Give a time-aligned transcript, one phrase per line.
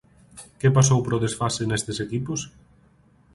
[0.59, 2.41] ¿Que pasou para o desfase nestes equipos?